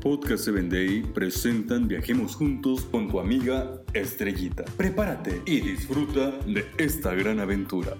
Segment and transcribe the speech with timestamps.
[0.00, 4.64] Podcast 7 Day presentan Viajemos Juntos con tu amiga Estrellita.
[4.78, 7.98] Prepárate y disfruta de esta gran aventura.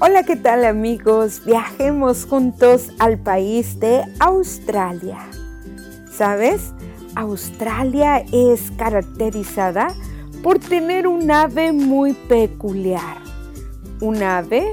[0.00, 1.42] Hola, ¿qué tal amigos?
[1.44, 5.18] Viajemos juntos al país de Australia.
[6.10, 6.72] ¿Sabes?
[7.16, 9.88] Australia es caracterizada
[10.42, 13.16] por tener un ave muy peculiar.
[14.00, 14.70] Un ave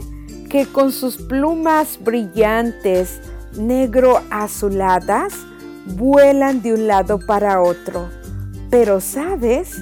[0.49, 3.21] que con sus plumas brillantes
[3.57, 5.33] negro azuladas
[5.95, 8.09] vuelan de un lado para otro.
[8.69, 9.81] Pero, ¿sabes?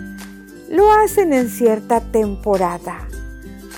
[0.69, 3.07] Lo hacen en cierta temporada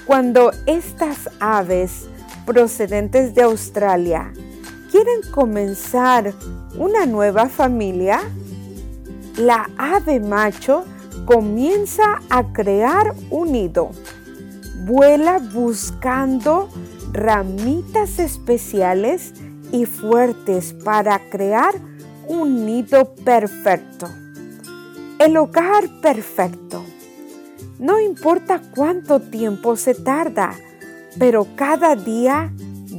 [0.06, 2.08] cuando estas aves
[2.46, 4.34] procedentes de Australia
[4.92, 6.34] quieren comenzar
[6.78, 8.22] una nueva familia,
[9.38, 10.86] la ave macho
[11.26, 13.92] comienza a crear un nido.
[14.86, 16.70] Vuela buscando
[17.12, 19.34] ramitas especiales
[19.72, 21.74] y fuertes para crear
[22.28, 24.10] un nido perfecto.
[25.20, 26.84] El hogar perfecto.
[27.80, 30.54] No importa cuánto tiempo se tarda,
[31.18, 32.52] pero cada día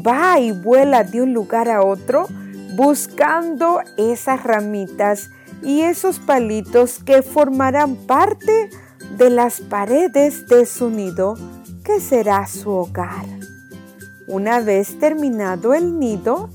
[0.06, 2.26] va y vuela de un lugar a otro
[2.76, 5.30] buscando esas ramitas
[5.62, 8.70] y esos palitos que formarán parte
[9.16, 11.36] de las paredes de su nido,
[11.84, 13.26] que será su hogar.
[14.26, 16.50] Una vez terminado el nido,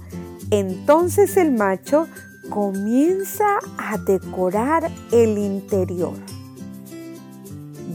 [0.51, 2.07] entonces el macho
[2.49, 6.13] comienza a decorar el interior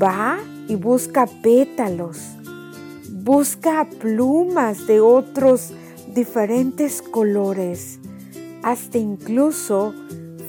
[0.00, 0.38] va
[0.68, 2.18] y busca pétalos,
[3.10, 5.72] busca plumas de otros
[6.14, 7.98] diferentes colores,
[8.64, 9.94] hasta incluso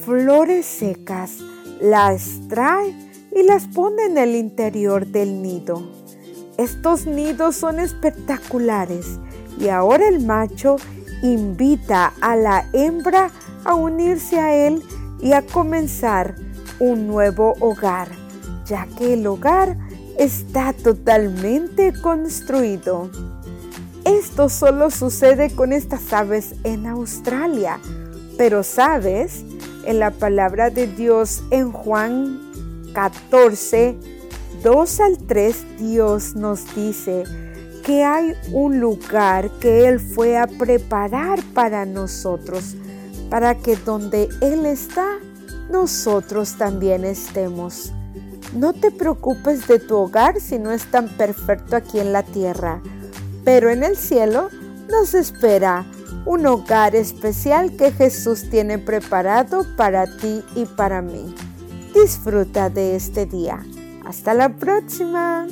[0.03, 1.39] flores secas,
[1.79, 2.95] las trae
[3.35, 5.83] y las pone en el interior del nido.
[6.57, 9.19] Estos nidos son espectaculares
[9.59, 10.77] y ahora el macho
[11.21, 13.29] invita a la hembra
[13.65, 14.81] a unirse a él
[15.21, 16.35] y a comenzar
[16.79, 18.25] un nuevo hogar
[18.65, 19.77] ya que el hogar
[20.17, 23.09] está totalmente construido.
[24.03, 27.79] Esto solo sucede con estas aves en Australia,
[28.37, 29.43] pero sabes,
[29.85, 32.39] en la palabra de Dios en Juan
[32.93, 33.97] 14,
[34.63, 37.23] 2 al 3, Dios nos dice
[37.83, 42.75] que hay un lugar que Él fue a preparar para nosotros,
[43.29, 45.05] para que donde Él está,
[45.69, 47.93] nosotros también estemos.
[48.55, 52.81] No te preocupes de tu hogar si no es tan perfecto aquí en la tierra,
[53.43, 54.49] pero en el cielo
[54.89, 55.85] nos espera
[56.25, 61.33] un hogar especial que Jesús tiene preparado para ti y para mí.
[61.93, 63.65] Disfruta de este día.
[64.05, 65.47] Hasta la próxima.